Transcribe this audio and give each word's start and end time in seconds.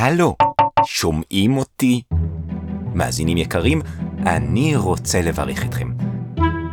הלו, 0.00 0.36
שומעים 0.84 1.56
אותי? 1.56 2.02
מאזינים 2.94 3.36
יקרים, 3.36 3.82
אני 4.26 4.76
רוצה 4.76 5.20
לברך 5.20 5.64
אתכם. 5.64 5.90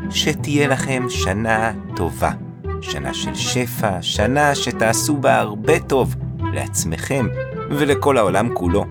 שתהיה 0.09 0.67
לכם 0.67 1.05
שנה 1.09 1.71
טובה, 1.95 2.31
שנה 2.81 3.13
של 3.13 3.35
שפע, 3.35 4.01
שנה 4.01 4.55
שתעשו 4.55 5.17
בה 5.17 5.39
הרבה 5.39 5.79
טוב 5.79 6.15
לעצמכם 6.53 7.27
ולכל 7.69 8.17
העולם 8.17 8.49
כולו. 8.53 8.85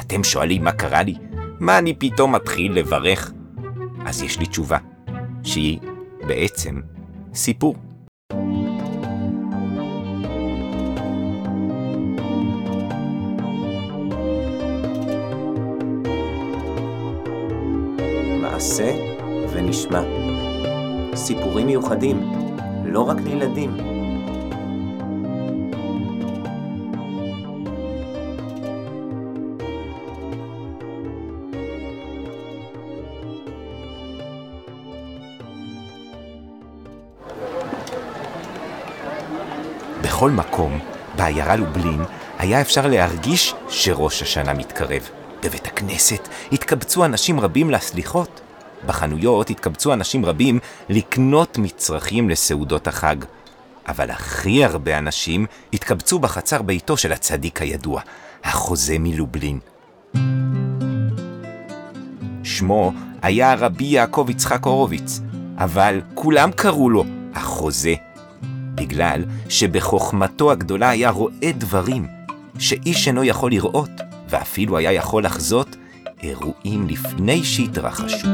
אתם 0.00 0.24
שואלים 0.24 0.64
מה 0.64 0.72
קרה 0.72 1.02
לי? 1.02 1.14
מה 1.60 1.78
אני 1.78 1.94
פתאום 1.94 2.34
מתחיל 2.34 2.72
לברך? 2.72 3.32
אז 4.06 4.22
יש 4.22 4.38
לי 4.38 4.46
תשובה, 4.46 4.78
שהיא 5.42 5.78
בעצם 6.26 6.80
סיפור. 7.34 7.89
מעשה 18.60 18.94
ונשמע. 19.52 20.02
סיפורים 21.14 21.66
מיוחדים, 21.66 22.32
לא 22.84 23.00
רק 23.00 23.16
לילדים. 23.24 23.76
בכל 40.02 40.30
מקום, 40.30 40.78
בעיירה 41.16 41.56
לובלין, 41.56 42.00
היה 42.38 42.60
אפשר 42.60 42.86
להרגיש 42.86 43.54
שראש 43.68 44.22
השנה 44.22 44.52
מתקרב. 44.52 45.08
בבית 45.42 45.66
הכנסת 45.66 46.28
התקבצו 46.52 47.04
אנשים 47.04 47.40
רבים 47.40 47.70
לסליחות. 47.70 48.40
בחנויות 48.86 49.50
התקבצו 49.50 49.92
אנשים 49.92 50.24
רבים 50.26 50.58
לקנות 50.88 51.58
מצרכים 51.58 52.30
לסעודות 52.30 52.88
החג. 52.88 53.16
אבל 53.88 54.10
הכי 54.10 54.64
הרבה 54.64 54.98
אנשים 54.98 55.46
התקבצו 55.72 56.18
בחצר 56.18 56.62
ביתו 56.62 56.96
של 56.96 57.12
הצדיק 57.12 57.62
הידוע, 57.62 58.00
החוזה 58.44 58.96
מלובלין. 58.98 59.58
שמו 62.44 62.92
היה 63.22 63.54
רבי 63.54 63.84
יעקב 63.84 64.26
יצחק 64.30 64.64
הורוביץ, 64.64 65.20
אבל 65.58 66.00
כולם 66.14 66.50
קראו 66.52 66.90
לו 66.90 67.04
החוזה. 67.34 67.94
בגלל 68.74 69.24
שבחוכמתו 69.48 70.52
הגדולה 70.52 70.88
היה 70.88 71.10
רואה 71.10 71.52
דברים 71.58 72.06
שאיש 72.58 73.08
אינו 73.08 73.24
יכול 73.24 73.50
לראות, 73.50 73.90
ואפילו 74.28 74.76
היה 74.76 74.92
יכול 74.92 75.24
לחזות 75.24 75.76
אירועים 76.22 76.88
לפני 76.88 77.44
שהתרחשו. 77.44 78.28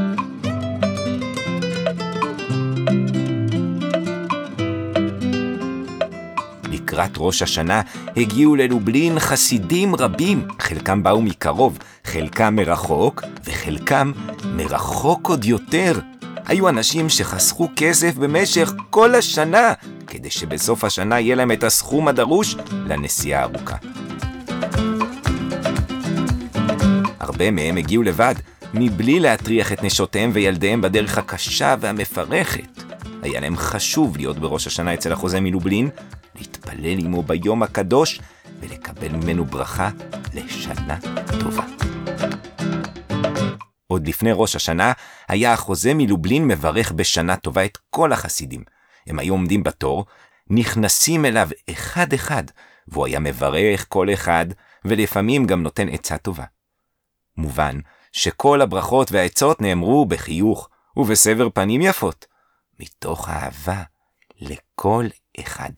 לקראת 6.97 7.15
ראש 7.17 7.41
השנה 7.41 7.81
הגיעו 8.15 8.55
ללובלין 8.55 9.19
חסידים 9.19 9.95
רבים, 9.95 10.47
חלקם 10.59 11.03
באו 11.03 11.21
מקרוב, 11.21 11.77
חלקם 12.03 12.55
מרחוק, 12.55 13.23
וחלקם 13.45 14.11
מרחוק 14.45 15.29
עוד 15.29 15.45
יותר. 15.45 15.99
היו 16.45 16.69
אנשים 16.69 17.09
שחסכו 17.09 17.69
כסף 17.75 18.15
במשך 18.15 18.73
כל 18.89 19.15
השנה, 19.15 19.73
כדי 20.07 20.29
שבסוף 20.29 20.83
השנה 20.83 21.19
יהיה 21.19 21.35
להם 21.35 21.51
את 21.51 21.63
הסכום 21.63 22.07
הדרוש 22.07 22.55
לנסיעה 22.71 23.41
הארוכה. 23.41 23.75
הרבה 27.19 27.51
מהם 27.51 27.77
הגיעו 27.77 28.03
לבד, 28.03 28.35
מבלי 28.73 29.19
להטריח 29.19 29.73
את 29.73 29.83
נשותיהם 29.83 30.29
וילדיהם 30.33 30.81
בדרך 30.81 31.17
הקשה 31.17 31.75
והמפרכת. 31.79 32.81
היה 33.21 33.39
להם 33.39 33.57
חשוב 33.57 34.17
להיות 34.17 34.39
בראש 34.39 34.67
השנה 34.67 34.93
אצל 34.93 35.13
החוזה 35.13 35.39
מלובלין, 35.39 35.89
להתפלל 36.67 36.99
עמו 36.99 37.23
ביום 37.23 37.63
הקדוש 37.63 38.21
ולקבל 38.59 39.09
ממנו 39.09 39.45
ברכה 39.45 39.89
לשנה 40.33 40.97
טובה. 41.39 41.63
עוד 43.87 44.07
לפני 44.07 44.29
ראש 44.33 44.55
השנה, 44.55 44.93
היה 45.27 45.53
החוזה 45.53 45.93
מלובלין 45.93 46.47
מברך 46.47 46.91
בשנה 46.91 47.37
טובה 47.37 47.65
את 47.65 47.77
כל 47.89 48.13
החסידים. 48.13 48.63
הם 49.07 49.19
היו 49.19 49.33
עומדים 49.33 49.63
בתור, 49.63 50.05
נכנסים 50.49 51.25
אליו 51.25 51.49
אחד-אחד, 51.71 52.43
והוא 52.87 53.05
היה 53.05 53.19
מברך 53.19 53.85
כל 53.89 54.13
אחד, 54.13 54.45
ולפעמים 54.85 55.45
גם 55.45 55.63
נותן 55.63 55.89
עצה 55.89 56.17
טובה. 56.17 56.45
מובן 57.37 57.79
שכל 58.11 58.61
הברכות 58.61 59.11
והעצות 59.11 59.61
נאמרו 59.61 60.05
בחיוך 60.05 60.69
ובסבר 60.97 61.49
פנים 61.49 61.81
יפות, 61.81 62.25
מתוך 62.79 63.29
אהבה 63.29 63.83
לכל 64.41 65.05
אחד. 65.39 65.71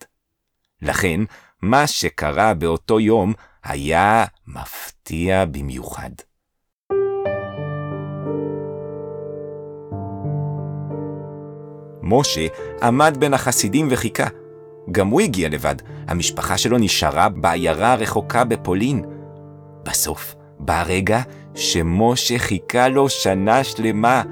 לכן, 0.82 1.20
מה 1.62 1.86
שקרה 1.86 2.54
באותו 2.54 3.00
יום 3.00 3.32
היה 3.64 4.24
מפתיע 4.46 5.44
במיוחד. 5.44 6.10
משה 12.02 12.46
עמד 12.82 13.16
בין 13.20 13.34
החסידים 13.34 13.88
וחיכה. 13.90 14.26
גם 14.92 15.08
הוא 15.08 15.20
הגיע 15.20 15.48
לבד, 15.48 15.74
המשפחה 16.08 16.58
שלו 16.58 16.78
נשארה 16.78 17.28
בעיירה 17.28 17.92
הרחוקה 17.92 18.44
בפולין. 18.44 19.04
בסוף, 19.82 20.34
בא 20.58 20.82
רגע 20.86 21.20
שמשה 21.54 22.38
חיכה 22.38 22.88
לו 22.88 23.08
שנה 23.08 23.64
שלמה. 23.64 24.22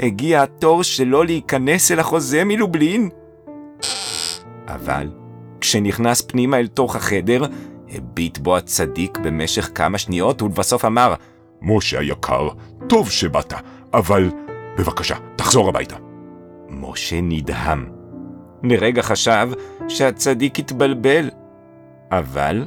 הגיע 0.00 0.42
התור 0.42 0.82
שלו 0.82 1.22
להיכנס 1.22 1.92
אל 1.92 2.00
החוזה 2.00 2.44
מלובלין. 2.44 3.08
אבל 4.66 5.21
כשנכנס 5.72 6.20
פנימה 6.20 6.58
אל 6.58 6.66
תוך 6.66 6.96
החדר, 6.96 7.44
הביט 7.90 8.38
בו 8.38 8.56
הצדיק 8.56 9.18
במשך 9.18 9.70
כמה 9.74 9.98
שניות 9.98 10.42
ולבסוף 10.42 10.84
אמר, 10.84 11.14
משה 11.62 12.00
היקר, 12.00 12.48
טוב 12.88 13.10
שבאת, 13.10 13.52
אבל 13.94 14.30
בבקשה, 14.78 15.14
תחזור 15.36 15.68
הביתה. 15.68 15.96
משה 16.68 17.20
נדהם. 17.22 17.86
לרגע 18.62 19.02
חשב 19.02 19.48
שהצדיק 19.88 20.58
התבלבל, 20.58 21.30
אבל 22.10 22.64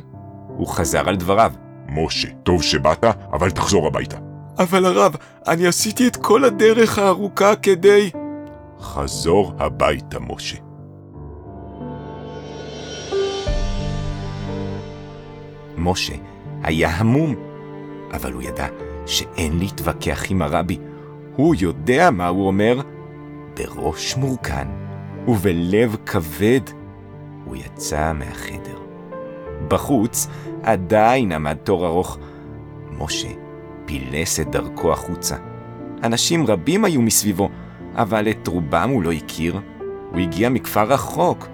הוא 0.48 0.68
חזר 0.68 1.10
על 1.10 1.16
דבריו. 1.16 1.54
משה, 1.90 2.28
טוב 2.44 2.64
שבאת, 2.64 3.04
אבל 3.34 3.52
תחזור 3.52 3.88
הביתה. 3.88 4.18
אבל 4.60 4.86
הרב, 4.86 5.16
אני 5.48 5.68
עשיתי 5.68 6.08
את 6.08 6.16
כל 6.16 6.44
הדרך 6.44 7.00
הארוכה 7.00 7.56
כדי... 7.56 8.10
חזור 8.80 9.54
הביתה, 9.60 10.20
משה. 10.20 10.65
משה 15.86 16.14
היה 16.64 16.90
המום, 16.90 17.36
אבל 18.14 18.34
הוא 18.34 18.42
ידע 18.42 18.68
שאין 19.06 19.60
להתווכח 19.60 20.24
עם 20.32 20.42
הרבי. 20.42 20.78
הוא 21.36 21.56
יודע 21.60 22.12
מה 22.12 22.28
הוא 22.28 22.48
אומר. 22.48 22.82
בראש 23.58 24.18
מורכן 24.18 24.68
ובלב 25.28 25.96
כבד 26.06 26.60
הוא 27.46 27.56
יצא 27.56 28.14
מהחדר. 28.14 28.80
בחוץ 29.68 30.28
עדיין 30.64 31.32
עמד 31.32 31.58
תור 31.64 31.86
ארוך. 31.86 32.18
משה 33.00 33.28
פילס 33.86 34.40
את 34.40 34.52
דרכו 34.52 34.94
החוצה. 34.94 35.36
אנשים 36.04 36.46
רבים 36.48 36.86
היו 36.86 37.02
מסביבו, 37.02 37.50
אבל 37.96 38.30
את 38.30 38.48
רובם 38.48 38.90
הוא 38.90 39.04
לא 39.04 39.12
הכיר. 39.12 39.60
הוא 40.12 40.20
הגיע 40.20 40.50
מכפר 40.50 40.84
רחוק, 40.84 41.48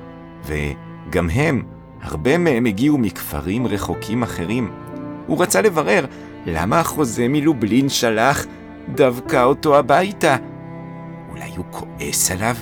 וגם 0.46 1.30
הם, 1.30 1.64
הרבה 2.02 2.38
מהם 2.38 2.66
הגיעו 2.66 2.98
מכפרים 2.98 3.68
רחוקים 3.68 4.24
אחרים. 4.24 4.72
הוא 5.28 5.42
רצה 5.42 5.62
לברר 5.62 6.06
למה 6.46 6.80
החוזה 6.80 7.28
מלובלין 7.28 7.90
שלח 7.90 8.46
דווקא 8.96 9.44
אותו 9.44 9.78
הביתה. 9.78 10.36
אולי 11.30 11.52
הוא 11.58 11.66
כועס 11.72 12.32
עליו? 12.32 12.56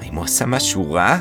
האם 0.00 0.14
הוא 0.14 0.24
עשה 0.24 0.46
משהו 0.46 0.92
רע? 0.92 1.18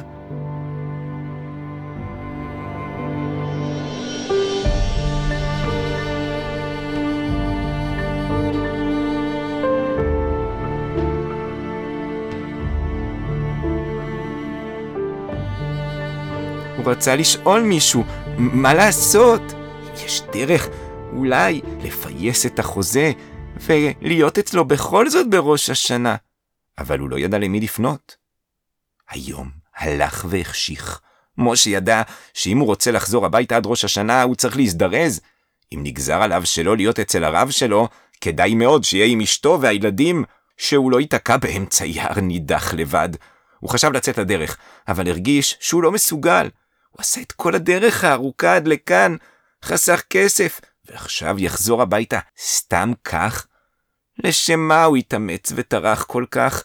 הוא 16.83 16.91
רצה 16.91 17.15
לשאול 17.15 17.61
מישהו, 17.61 18.03
מה 18.37 18.73
לעשות? 18.73 19.41
יש 20.05 20.21
דרך 20.33 20.67
אולי 21.13 21.61
לפייס 21.83 22.45
את 22.45 22.59
החוזה 22.59 23.11
ולהיות 23.55 24.37
אצלו 24.37 24.65
בכל 24.65 25.09
זאת 25.09 25.29
בראש 25.29 25.69
השנה. 25.69 26.15
אבל 26.77 26.99
הוא 26.99 27.09
לא 27.09 27.19
ידע 27.19 27.37
למי 27.37 27.59
לפנות. 27.59 28.15
היום 29.09 29.49
הלך 29.75 30.25
והחשיך, 30.29 31.01
משה 31.37 31.69
ידע 31.69 32.01
שאם 32.33 32.57
הוא 32.57 32.67
רוצה 32.67 32.91
לחזור 32.91 33.25
הביתה 33.25 33.55
עד 33.55 33.65
ראש 33.65 33.85
השנה, 33.85 34.23
הוא 34.23 34.35
צריך 34.35 34.57
להזדרז. 34.57 35.21
אם 35.73 35.79
נגזר 35.83 36.21
עליו 36.21 36.41
שלא 36.45 36.77
להיות 36.77 36.99
אצל 36.99 37.23
הרב 37.23 37.49
שלו, 37.49 37.87
כדאי 38.21 38.55
מאוד 38.55 38.83
שיהיה 38.83 39.05
עם 39.05 39.21
אשתו 39.21 39.57
והילדים, 39.61 40.23
שהוא 40.57 40.91
לא 40.91 41.01
ייתקע 41.01 41.37
באמצע 41.37 41.85
יער 41.85 42.19
נידח 42.19 42.73
לבד. 42.73 43.09
הוא 43.59 43.69
חשב 43.69 43.91
לצאת 43.91 44.17
לדרך, 44.17 44.57
אבל 44.87 45.07
הרגיש 45.07 45.57
שהוא 45.59 45.83
לא 45.83 45.91
מסוגל. 45.91 46.47
הוא 46.93 47.01
עשה 47.01 47.21
את 47.21 47.31
כל 47.31 47.55
הדרך 47.55 48.03
הארוכה 48.03 48.55
עד 48.55 48.67
לכאן, 48.67 49.15
חסך 49.65 50.03
כסף, 50.09 50.61
ועכשיו 50.85 51.35
יחזור 51.39 51.81
הביתה 51.81 52.19
סתם 52.41 52.91
כך? 53.03 53.47
לשם 54.23 54.59
מה 54.59 54.83
הוא 54.83 54.97
התאמץ 54.97 55.51
וטרח 55.55 56.03
כל 56.03 56.25
כך? 56.31 56.63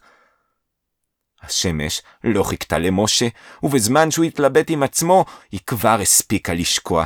השמש 1.43 2.03
לא 2.25 2.43
חיכתה 2.43 2.79
למשה, 2.79 3.29
ובזמן 3.63 4.11
שהוא 4.11 4.25
התלבט 4.25 4.71
עם 4.71 4.83
עצמו, 4.83 5.25
היא 5.53 5.61
כבר 5.67 5.99
הספיקה 6.01 6.55
לשקוע. 6.55 7.05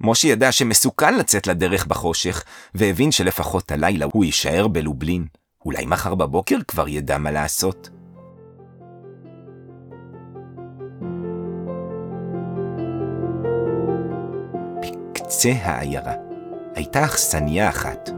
משה 0.00 0.28
ידע 0.28 0.52
שמסוכן 0.52 1.14
לצאת 1.14 1.46
לדרך 1.46 1.86
בחושך, 1.86 2.44
והבין 2.74 3.12
שלפחות 3.12 3.72
הלילה 3.72 4.06
הוא 4.12 4.24
יישאר 4.24 4.68
בלובלין. 4.68 5.26
אולי 5.64 5.86
מחר 5.86 6.14
בבוקר 6.14 6.56
כבר 6.68 6.88
ידע 6.88 7.18
מה 7.18 7.30
לעשות. 7.30 8.01
בקצה 15.32 15.52
העיירה 15.62 16.12
הייתה 16.74 17.04
אכסניה 17.04 17.68
אחת, 17.68 18.10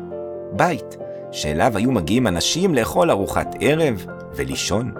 בית, 0.52 0.96
שאליו 1.32 1.76
היו 1.76 1.92
מגיעים 1.92 2.26
אנשים 2.26 2.74
לאכול 2.74 3.10
ארוחת 3.10 3.54
ערב 3.60 4.06
ולישון. 4.36 4.94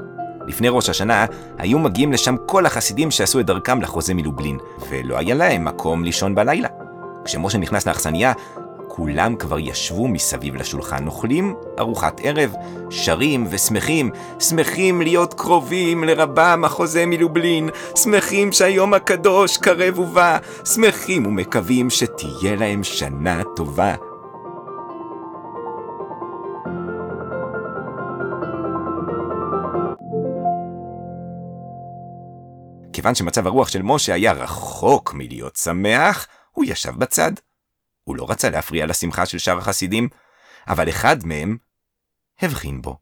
לפני 0.47 0.69
ראש 0.69 0.89
השנה 0.89 1.27
היו 1.59 1.79
מגיעים 1.79 2.13
לשם 2.13 2.37
כל 2.47 2.67
החסידים 2.67 3.11
שעשו 3.11 3.41
את 3.41 3.47
דרכם 3.47 3.83
לחוזה 3.83 4.15
מלובלין, 4.15 4.59
ולא 4.91 5.19
היה 5.19 5.35
להם 5.35 5.65
מקום 5.65 6.05
לישון 6.05 6.35
בלילה. 6.35 6.69
כשמשה 7.25 7.59
נכנס 7.59 7.87
לאכסניה, 7.87 8.33
כולם 8.97 9.37
כבר 9.37 9.59
ישבו 9.59 10.09
מסביב 10.09 10.55
לשולחן, 10.55 11.07
אוכלים 11.07 11.55
ארוחת 11.79 12.21
ערב, 12.25 12.55
שרים 12.91 13.47
ושמחים, 13.51 14.11
שמחים 14.41 15.03
להיות 15.03 15.35
קרובים 15.35 16.05
לרבם 16.05 16.63
החוזה 16.65 17.07
מלובלין, 17.07 17.71
שמחים 17.97 18.53
שהיום 18.53 18.95
הקדוש 18.95 19.57
קרב 19.57 19.99
ובא, 19.99 20.39
שמחים 20.65 21.27
ומקווים 21.27 21.91
שתהיה 21.91 22.57
להם 22.57 22.85
שנה 22.85 23.43
טובה. 23.57 23.95
כיוון 32.93 33.15
שמצב 33.15 33.47
הרוח 33.47 33.69
של 33.69 33.83
משה 33.83 34.15
היה 34.15 34.33
רחוק 34.33 35.15
מלהיות 35.15 35.57
שמח, 35.57 36.27
הוא 36.53 36.65
ישב 36.65 36.93
בצד. 36.99 37.33
הוא 38.05 38.17
לא 38.17 38.27
רצה 38.31 38.51
להפריע 38.51 38.87
לשמחה 38.87 39.27
של 39.27 39.39
שאר 39.39 39.59
החסידים, 39.59 40.09
אבל 40.69 40.89
אחד 40.89 41.17
מהם 41.27 41.57
הבחין 42.43 42.83
בו. 42.83 42.99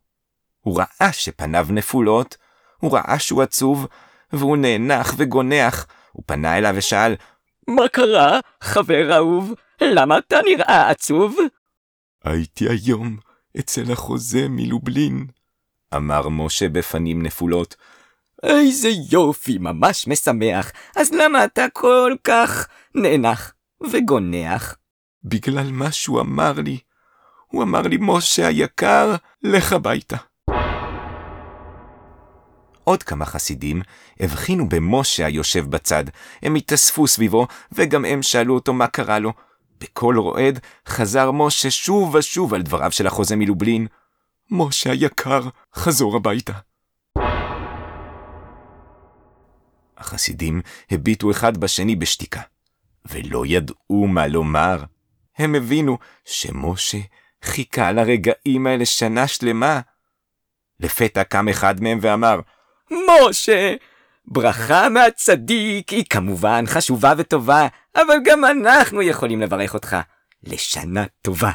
הוא 0.60 0.78
ראה 0.78 1.12
שפניו 1.12 1.66
נפולות, 1.70 2.36
הוא 2.78 2.92
ראה 2.92 3.18
שהוא 3.18 3.42
עצוב, 3.42 3.86
והוא 4.32 4.56
נאנח 4.56 5.14
וגונח. 5.16 5.86
הוא 6.12 6.22
פנה 6.26 6.58
אליו 6.58 6.74
ושאל, 6.76 7.14
מה 7.68 7.88
קרה, 7.88 8.40
חבר 8.60 9.16
אהוב? 9.16 9.52
למה 9.80 10.18
אתה 10.18 10.36
נראה 10.44 10.90
עצוב? 10.90 11.36
הייתי 12.24 12.68
היום 12.68 13.16
אצל 13.58 13.92
החוזה 13.92 14.46
מלובלין. 14.48 15.26
אמר 15.94 16.28
משה 16.28 16.68
בפנים 16.68 17.22
נפולות. 17.22 17.76
איזה 18.42 18.88
יופי, 19.10 19.58
ממש 19.58 20.06
משמח. 20.06 20.72
אז 20.96 21.12
למה 21.12 21.44
אתה 21.44 21.66
כל 21.72 22.14
כך 22.24 22.68
נאנח 22.94 23.54
וגונח? 23.92 24.76
בגלל 25.24 25.72
מה 25.72 25.92
שהוא 25.92 26.20
אמר 26.20 26.52
לי. 26.52 26.78
הוא 27.46 27.62
אמר 27.62 27.82
לי, 27.82 27.96
משה 28.00 28.46
היקר, 28.46 29.14
לך 29.42 29.72
הביתה. 29.72 30.16
עוד 32.84 33.02
כמה 33.02 33.24
חסידים 33.24 33.82
הבחינו 34.20 34.68
במשה 34.68 35.26
היושב 35.26 35.70
בצד. 35.70 36.04
הם 36.42 36.54
התאספו 36.54 37.06
סביבו, 37.06 37.46
וגם 37.72 38.04
הם 38.04 38.22
שאלו 38.22 38.54
אותו 38.54 38.72
מה 38.72 38.86
קרה 38.86 39.18
לו. 39.18 39.32
בקול 39.80 40.18
רועד 40.18 40.58
חזר 40.88 41.30
משה 41.30 41.70
שוב 41.70 42.14
ושוב 42.14 42.54
על 42.54 42.62
דבריו 42.62 42.92
של 42.92 43.06
החוזה 43.06 43.36
מלובלין. 43.36 43.86
משה 44.50 44.90
היקר, 44.90 45.42
חזור 45.74 46.16
הביתה. 46.16 46.52
החסידים 49.98 50.60
הביטו 50.90 51.30
אחד 51.30 51.56
בשני 51.56 51.96
בשתיקה, 51.96 52.40
ולא 53.10 53.46
ידעו 53.46 54.06
מה 54.06 54.26
לומר. 54.26 54.84
הם 55.38 55.54
הבינו 55.54 55.98
שמשה 56.24 56.98
חיכה 57.44 57.92
לרגעים 57.92 58.66
האלה 58.66 58.86
שנה 58.86 59.26
שלמה. 59.26 59.80
לפתע 60.80 61.24
קם 61.24 61.48
אחד 61.48 61.80
מהם 61.80 61.98
ואמר, 62.02 62.40
משה, 62.90 63.74
ברכה 64.26 64.88
מהצדיק 64.88 65.88
היא 65.88 66.04
כמובן 66.10 66.64
חשובה 66.66 67.12
וטובה, 67.18 67.66
אבל 67.96 68.16
גם 68.24 68.44
אנחנו 68.44 69.02
יכולים 69.02 69.40
לברך 69.40 69.74
אותך 69.74 69.96
לשנה 70.44 71.04
טובה. 71.22 71.50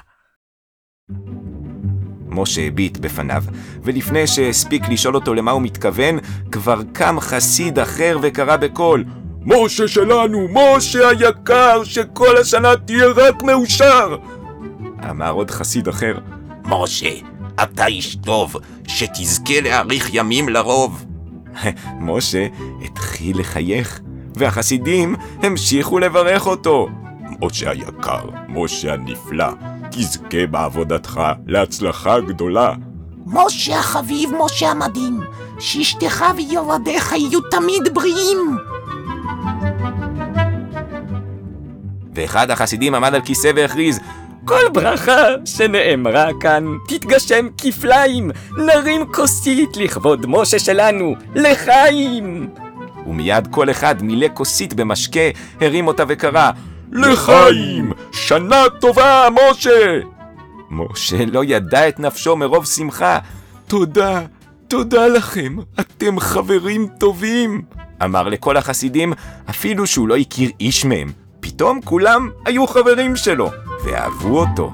משה 2.30 2.62
הביט 2.62 2.97
בפניו, 2.97 3.44
ולפני 3.83 4.27
שהספיק 4.27 4.83
לשאול 4.89 5.15
אותו 5.15 5.33
למה 5.33 5.51
הוא 5.51 5.62
מתכוון, 5.62 6.19
כבר 6.51 6.81
קם 6.94 7.19
חסיד 7.19 7.80
אחר 7.80 8.18
וקרא 8.21 8.57
בקול, 8.57 9.06
משה 9.49 9.88
שלנו, 9.88 10.47
משה 10.51 11.09
היקר, 11.09 11.83
שכל 11.83 12.38
השנה 12.38 12.75
תהיה 12.85 13.07
רק 13.15 13.44
מאושר! 13.44 14.17
אמר 15.09 15.31
עוד 15.31 15.51
חסיד 15.51 15.88
אחר, 15.88 16.17
משה, 16.65 17.09
אתה 17.63 17.85
איש 17.85 18.15
טוב, 18.15 18.55
שתזכה 18.88 19.61
להאריך 19.61 20.09
ימים 20.13 20.49
לרוב. 20.49 21.05
משה 22.01 22.47
התחיל 22.81 23.39
לחייך, 23.39 23.99
והחסידים 24.35 25.15
המשיכו 25.44 25.99
לברך 25.99 26.47
אותו. 26.47 26.88
משה 27.41 27.71
היקר, 27.71 28.29
משה 28.49 28.94
הנפלא, 28.94 29.49
תזכה 29.91 30.47
בעבודתך 30.51 31.21
להצלחה 31.47 32.19
גדולה. 32.19 32.73
משה 33.25 33.79
החביב, 33.79 34.29
משה 34.39 34.71
המדהים, 34.71 35.19
שאשתך 35.59 36.25
ויורדיך 36.38 37.11
יהיו 37.11 37.41
תמיד 37.41 37.94
בריאים. 37.94 38.57
ואחד 42.18 42.52
החסידים 42.52 42.96
עמד 42.96 43.16
על 43.16 43.21
כיסא 43.21 43.52
והכריז, 43.56 44.00
כל 44.45 44.62
ברכה 44.74 45.24
שנאמרה 45.45 46.28
כאן 46.40 46.66
תתגשם 46.88 47.47
כפליים, 47.57 48.31
נרים 48.57 49.14
כוסית 49.14 49.78
לכבוד 49.78 50.26
משה 50.28 50.59
שלנו, 50.59 51.16
לחיים! 51.36 52.50
ומיד 53.07 53.47
כל 53.52 53.69
אחד 53.69 54.04
מילא 54.04 54.28
כוסית 54.33 54.74
במשקה, 54.74 55.19
הרים 55.62 55.88
אותה 55.88 56.04
וקרא, 56.07 56.52
לחיים! 56.92 57.92
שנה 58.12 58.64
טובה, 58.80 59.28
משה! 59.31 60.00
משה 60.71 61.26
לא 61.26 61.44
ידע 61.44 61.88
את 61.88 62.00
נפשו 62.00 62.36
מרוב 62.36 62.66
שמחה. 62.66 63.19
תודה, 63.68 64.21
תודה 64.68 65.07
לכם, 65.07 65.56
אתם 65.80 66.19
חברים 66.19 66.88
טובים! 67.00 67.62
אמר 68.04 68.30
לכל 68.30 68.57
החסידים, 68.57 69.14
אפילו 69.50 69.88
שהוא 69.88 70.07
לא 70.07 70.18
הכיר 70.18 70.50
איש 70.59 70.86
מהם. 70.86 71.27
פתאום 71.47 71.81
כולם 71.81 72.30
היו 72.45 72.68
חברים 72.68 73.16
שלו, 73.16 73.49
ואהבו 73.85 74.39
אותו. 74.39 74.71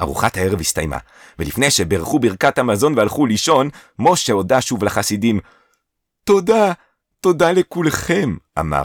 ארוחת 0.00 0.36
הערב 0.36 0.60
הסתיימה, 0.60 0.96
ולפני 1.38 1.70
שברכו 1.70 2.18
ברכת 2.18 2.58
המזון 2.58 2.98
והלכו 2.98 3.26
לישון, 3.26 3.68
משה 3.98 4.32
הודה 4.32 4.60
שוב 4.60 4.84
לחסידים. 4.84 5.40
תודה, 6.24 6.72
תודה 7.20 7.52
לכולכם, 7.52 8.36
אמר. 8.58 8.84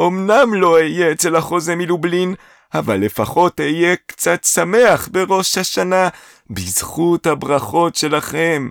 אמנם 0.00 0.54
לא 0.54 0.74
אהיה 0.74 1.12
אצל 1.12 1.36
החוזה 1.36 1.76
מלובלין, 1.76 2.34
אבל 2.74 2.96
לפחות 2.96 3.60
אהיה 3.60 3.96
קצת 4.06 4.44
שמח 4.44 5.08
בראש 5.12 5.58
השנה, 5.58 6.08
בזכות 6.50 7.26
הברכות 7.26 7.94
שלכם. 7.94 8.68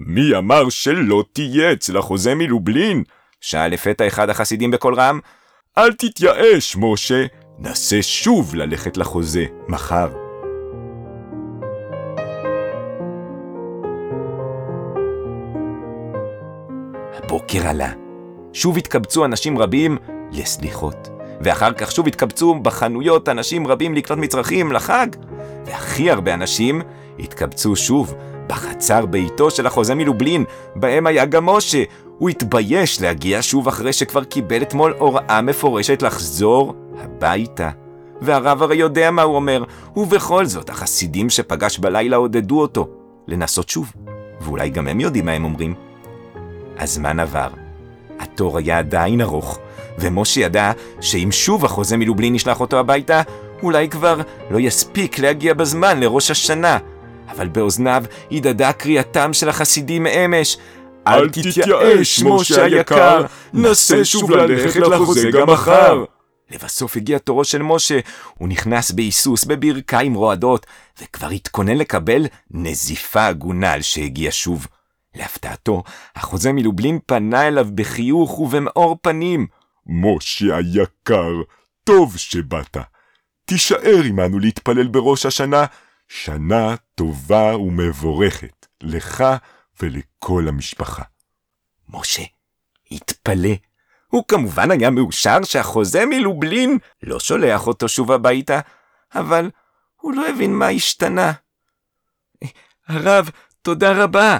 מי 0.00 0.36
אמר 0.38 0.68
שלא 0.68 1.24
תהיה 1.32 1.72
אצל 1.72 1.96
החוזה 1.96 2.34
מלובלין? 2.34 3.04
שאל 3.40 3.72
לפתע 3.72 4.06
אחד 4.06 4.30
החסידים 4.30 4.70
בקול 4.70 4.94
רם. 4.94 5.20
אל 5.78 5.92
תתייאש, 5.92 6.76
משה, 6.78 7.26
נסה 7.58 8.02
שוב 8.02 8.54
ללכת 8.54 8.96
לחוזה 8.96 9.44
מחר. 9.68 10.08
הבוקר 17.14 17.66
עלה. 17.68 17.92
שוב 18.52 18.76
התקבצו 18.76 19.24
אנשים 19.24 19.58
רבים 19.58 19.98
לסליחות. 20.32 21.08
ואחר 21.40 21.72
כך 21.72 21.92
שוב 21.92 22.06
התקבצו 22.06 22.54
בחנויות 22.54 23.28
אנשים 23.28 23.66
רבים 23.66 23.94
לקנות 23.94 24.18
מצרכים 24.18 24.72
לחג. 24.72 25.06
והכי 25.66 26.10
הרבה 26.10 26.34
אנשים 26.34 26.82
התקבצו 27.18 27.76
שוב 27.76 28.14
בחצר 28.46 29.06
ביתו 29.06 29.50
של 29.50 29.66
החוזה 29.66 29.94
מלובלין, 29.94 30.44
בהם 30.74 31.06
היה 31.06 31.24
גם 31.24 31.46
משה. 31.46 31.82
הוא 32.18 32.28
התבייש 32.28 33.02
להגיע 33.02 33.38
שוב 33.42 33.68
אחרי 33.68 33.92
שכבר 33.92 34.24
קיבל 34.24 34.62
אתמול 34.62 34.94
הוראה 34.98 35.42
מפורשת 35.42 36.02
לחזור 36.02 36.74
הביתה. 36.98 37.70
והרב 38.20 38.62
הרי 38.62 38.76
יודע 38.76 39.10
מה 39.10 39.22
הוא 39.22 39.36
אומר, 39.36 39.64
ובכל 39.96 40.46
זאת 40.46 40.70
החסידים 40.70 41.30
שפגש 41.30 41.78
בלילה 41.78 42.16
עודדו 42.16 42.60
אותו 42.60 42.88
לנסות 43.28 43.68
שוב, 43.68 43.92
ואולי 44.40 44.70
גם 44.70 44.88
הם 44.88 45.00
יודעים 45.00 45.26
מה 45.26 45.32
הם 45.32 45.44
אומרים. 45.44 45.74
הזמן 46.78 47.20
עבר, 47.20 47.48
התור 48.18 48.58
היה 48.58 48.78
עדיין 48.78 49.20
ארוך, 49.20 49.58
ומשה 49.98 50.40
ידע 50.40 50.72
שאם 51.00 51.28
שוב 51.32 51.64
החוזה 51.64 51.96
מלובלין 51.96 52.34
ישלח 52.34 52.60
אותו 52.60 52.78
הביתה, 52.78 53.22
אולי 53.62 53.88
כבר 53.88 54.20
לא 54.50 54.60
יספיק 54.60 55.18
להגיע 55.18 55.54
בזמן 55.54 56.00
לראש 56.00 56.30
השנה. 56.30 56.78
אבל 57.28 57.48
באוזניו 57.48 58.04
הדהדה 58.30 58.72
קריאתם 58.72 59.32
של 59.32 59.48
החסידים 59.48 60.06
אמש, 60.06 60.56
אל 61.06 61.28
תתייאש, 61.28 62.22
משה 62.22 62.64
היקר, 62.64 63.24
נסה 63.52 64.04
שוב 64.04 64.30
ללכת 64.30 64.76
לחוזה 64.76 65.30
גם 65.30 65.50
מחר. 65.50 66.04
לבסוף 66.50 66.96
הגיע 66.96 67.18
תורו 67.18 67.44
של 67.44 67.62
משה, 67.62 67.98
הוא 68.38 68.48
נכנס 68.48 68.90
בהיסוס 68.90 69.44
בברכיים 69.44 70.14
רועדות, 70.14 70.66
וכבר 71.02 71.28
התכונן 71.28 71.76
לקבל 71.76 72.26
נזיפה 72.50 73.26
הגונה 73.26 73.72
על 73.72 73.82
שהגיע 73.82 74.30
שוב. 74.32 74.66
להפתעתו, 75.14 75.82
החוזה 76.16 76.52
מלובלין 76.52 76.98
פנה 77.06 77.48
אליו 77.48 77.66
בחיוך 77.74 78.40
ובמאור 78.40 78.98
פנים. 79.02 79.46
משה 79.86 80.56
היקר, 80.56 81.32
טוב 81.84 82.16
שבאת. 82.16 82.76
תישאר 83.44 84.02
עמנו 84.04 84.38
להתפלל 84.38 84.86
בראש 84.86 85.26
השנה, 85.26 85.64
שנה 86.08 86.74
טובה 86.94 87.56
ומבורכת, 87.56 88.66
לך 88.80 89.24
ולכל 89.80 90.48
המשפחה. 90.48 91.02
משה 91.88 92.22
התפלא. 92.90 93.54
הוא 94.08 94.24
כמובן 94.28 94.70
היה 94.70 94.90
מאושר 94.90 95.38
שהחוזה 95.44 96.06
מלובלין 96.06 96.78
לא 97.02 97.20
שולח 97.20 97.66
אותו 97.66 97.88
שוב 97.88 98.12
הביתה, 98.12 98.60
אבל 99.14 99.50
הוא 99.96 100.14
לא 100.14 100.28
הבין 100.28 100.54
מה 100.54 100.68
השתנה. 100.68 101.32
הרב, 102.88 103.30
תודה 103.62 104.04
רבה, 104.04 104.38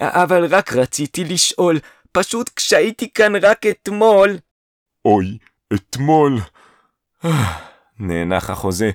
אבל 0.00 0.44
רק 0.54 0.72
רציתי 0.72 1.24
לשאול, 1.24 1.78
פשוט 2.12 2.50
כשהייתי 2.56 3.12
כאן 3.12 3.32
רק 3.36 3.66
אתמול... 3.66 4.36
אוי, 5.04 5.38
אתמול, 5.74 6.38
נאנח 7.98 8.50
החוזה. 8.50 8.90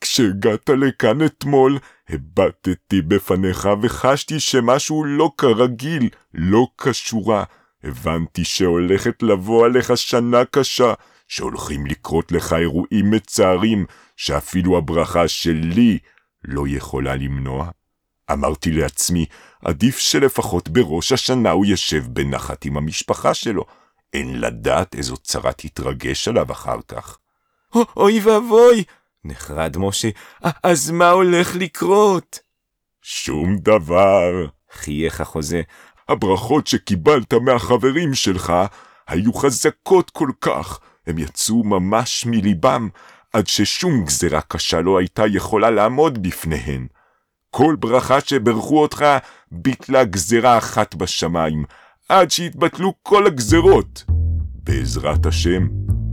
כשהגעת 0.00 0.70
לכאן 0.70 1.24
אתמול, 1.24 1.78
הבטתי 2.08 3.02
בפניך 3.02 3.68
וחשתי 3.82 4.40
שמשהו 4.40 5.04
לא 5.04 5.30
כרגיל, 5.38 6.08
לא 6.34 6.66
כשורה. 6.78 7.44
הבנתי 7.84 8.44
שהולכת 8.44 9.22
לבוא 9.22 9.66
עליך 9.66 9.96
שנה 9.96 10.44
קשה, 10.44 10.94
שהולכים 11.28 11.86
לקרות 11.86 12.32
לך 12.32 12.52
אירועים 12.52 13.10
מצערים, 13.10 13.86
שאפילו 14.16 14.78
הברכה 14.78 15.28
שלי 15.28 15.98
לא 16.44 16.64
יכולה 16.68 17.16
למנוע. 17.16 17.70
אמרתי 18.32 18.72
לעצמי, 18.72 19.26
עדיף 19.64 19.98
שלפחות 19.98 20.68
בראש 20.68 21.12
השנה 21.12 21.50
הוא 21.50 21.66
ישב 21.66 22.04
בנחת 22.06 22.64
עם 22.64 22.76
המשפחה 22.76 23.34
שלו. 23.34 23.64
אין 24.12 24.40
לדעת 24.40 24.94
איזו 24.94 25.16
צרה 25.16 25.52
תתרגש 25.52 26.28
עליו 26.28 26.52
אחר 26.52 26.78
כך. 26.88 27.18
אוי 27.96 28.20
ואבוי! 28.20 28.84
נחרד 29.28 29.76
משה, 29.76 30.08
אז 30.62 30.90
מה 30.90 31.10
הולך 31.10 31.56
לקרות? 31.56 32.38
שום 33.02 33.56
דבר. 33.58 34.46
חייך 34.72 35.20
החוזה. 35.20 35.62
הברכות 36.08 36.66
שקיבלת 36.66 37.34
מהחברים 37.34 38.14
שלך 38.14 38.52
היו 39.08 39.34
חזקות 39.34 40.10
כל 40.10 40.30
כך, 40.40 40.78
הם 41.06 41.18
יצאו 41.18 41.64
ממש 41.64 42.26
מליבם, 42.26 42.88
עד 43.32 43.46
ששום 43.46 44.04
גזרה 44.04 44.40
קשה 44.40 44.80
לא 44.80 44.98
הייתה 44.98 45.22
יכולה 45.26 45.70
לעמוד 45.70 46.22
בפניהן. 46.22 46.86
כל 47.50 47.76
ברכה 47.78 48.20
שברכו 48.20 48.82
אותך 48.82 49.04
ביטלה 49.52 50.04
גזרה 50.04 50.58
אחת 50.58 50.94
בשמיים, 50.94 51.64
עד 52.08 52.30
שהתבטלו 52.30 52.94
כל 53.02 53.26
הגזרות. 53.26 54.04
בעזרת 54.64 55.26
השם, 55.26 55.66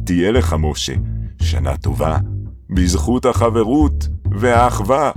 תהיה 0.06 0.32
לך, 0.32 0.56
משה, 0.60 0.94
שנה 1.42 1.78
טובה, 1.78 2.18
בזכות 2.76 3.26
החברות 3.26 4.08
והאחווה. 4.32 5.12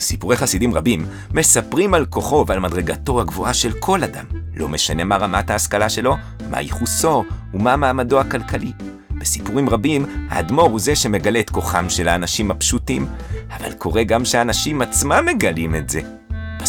סיפורי 0.00 0.36
חסידים 0.36 0.74
רבים 0.74 1.06
מספרים 1.34 1.94
על 1.94 2.06
כוחו 2.06 2.44
ועל 2.46 2.60
מדרגתו 2.60 3.20
הגבוהה 3.20 3.54
של 3.54 3.72
כל 3.72 4.04
אדם, 4.04 4.24
לא 4.56 4.68
משנה 4.68 5.04
מה 5.04 5.16
רמת 5.16 5.50
ההשכלה 5.50 5.88
שלו, 5.88 6.16
מה 6.50 6.60
ייחוסו 6.60 7.24
ומה 7.54 7.76
מעמדו 7.76 8.20
הכלכלי. 8.20 8.72
בסיפורים 9.10 9.68
רבים, 9.68 10.26
האדמו"ר 10.28 10.70
הוא 10.70 10.80
זה 10.80 10.96
שמגלה 10.96 11.40
את 11.40 11.50
כוחם 11.50 11.88
של 11.88 12.08
האנשים 12.08 12.50
הפשוטים, 12.50 13.06
אבל 13.50 13.72
קורה 13.72 14.04
גם 14.04 14.24
שהאנשים 14.24 14.82
עצמם 14.82 15.26
מגלים 15.26 15.74
את 15.74 15.88
זה. 15.88 16.00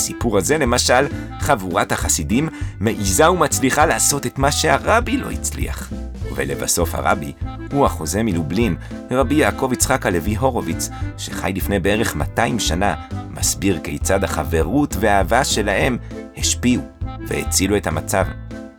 בסיפור 0.02 0.38
הזה, 0.38 0.58
למשל, 0.58 1.06
חבורת 1.40 1.92
החסידים 1.92 2.50
מעיזה 2.80 3.32
ומצליחה 3.32 3.86
לעשות 3.86 4.26
את 4.26 4.40
מה 4.40 4.52
שהרבי 4.52 5.18
לא 5.18 5.32
הצליח. 5.32 5.92
ולבסוף 6.36 6.96
הרבי 6.96 7.34
הוא 7.72 7.86
החוזה 7.86 8.24
מלובלין, 8.24 8.76
רבי 9.12 9.36
יעקב 9.36 9.70
יצחק 9.74 10.06
הלוי 10.06 10.36
הורוביץ, 10.36 10.90
שחי 11.18 11.52
לפני 11.56 11.80
בערך 11.80 12.16
200 12.16 12.60
שנה, 12.60 12.96
מסביר 13.30 13.80
כיצד 13.84 14.24
החברות 14.24 14.96
והאהבה 15.00 15.44
שלהם 15.44 15.98
השפיעו 16.38 16.84
והצילו 17.28 17.78
את 17.78 17.88
המצב. 17.88 18.26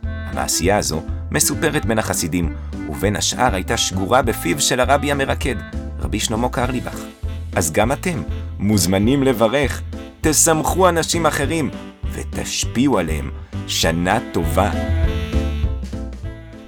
המעשייה 0.03 0.77
הזו 0.77 1.01
מסופרת 1.31 1.85
בין 1.85 1.99
החסידים, 1.99 2.53
ובין 2.89 3.15
השאר 3.15 3.55
הייתה 3.55 3.77
שגורה 3.77 4.21
בפיו 4.21 4.59
של 4.59 4.79
הרבי 4.79 5.11
המרקד, 5.11 5.55
רבי 5.99 6.19
שלמה 6.19 6.49
קרליבך. 6.49 6.99
אז 7.55 7.71
גם 7.71 7.91
אתם 7.91 8.21
מוזמנים 8.59 9.23
לברך, 9.23 9.81
תשמחו 10.25 10.89
אנשים 10.89 11.25
אחרים 11.25 11.69
ותשפיעו 12.13 12.99
עליהם. 12.99 13.31
שנה 13.67 14.19
טובה. 14.31 14.71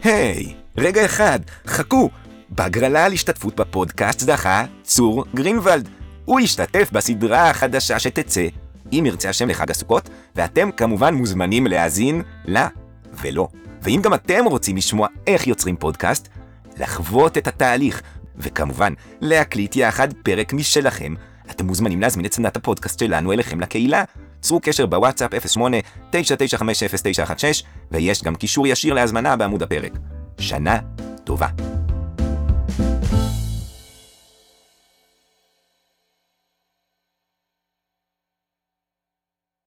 היי, 0.04 0.46
hey, 0.46 0.50
רגע 0.78 1.06
אחד, 1.06 1.40
חכו. 1.68 2.10
בהגרלה 2.50 3.06
על 3.06 3.14
השתתפות 3.14 3.56
בפודקאסט 3.56 4.20
זכה 4.20 4.66
צור 4.84 5.26
גרינוולד. 5.36 5.90
הוא 6.26 6.40
ישתתף 6.40 6.90
בסדרה 6.92 7.50
החדשה 7.50 8.00
שתצא, 8.00 8.48
אם 8.92 9.04
ירצה 9.08 9.30
השם 9.30 9.50
לחג 9.50 9.72
הסוכות, 9.72 10.10
ואתם 10.36 10.72
כמובן 10.72 11.14
מוזמנים 11.14 11.68
להאזין 11.68 12.22
לה 12.46 12.68
ולא. 13.22 13.48
ואם 13.82 14.00
גם 14.04 14.14
אתם 14.14 14.46
רוצים 14.46 14.78
לשמוע 14.78 15.08
איך 15.28 15.48
יוצרים 15.48 15.76
פודקאסט, 15.76 16.28
לחוות 16.78 17.38
את 17.38 17.48
התהליך, 17.48 18.02
וכמובן, 18.38 18.94
להקליט 19.22 19.76
יחד 19.76 20.08
פרק 20.24 20.54
משלכם, 20.54 21.14
אתם 21.56 21.66
מוזמנים 21.66 22.02
להזמין 22.02 22.26
את 22.26 22.34
סדנת 22.34 22.58
הפודקאסט 22.58 23.00
שלנו 23.00 23.32
אליכם 23.32 23.60
לקהילה. 23.60 24.04
צרו 24.42 24.60
קשר 24.60 24.86
בוואטסאפ 24.86 25.32
08-9950916, 25.34 26.16
ויש 27.92 28.24
גם 28.24 28.36
קישור 28.36 28.68
ישיר 28.68 28.94
להזמנה 28.94 29.36
בעמוד 29.36 29.64
הפרק. 29.64 29.92
שנה 30.40 30.80
טובה. 31.24 31.48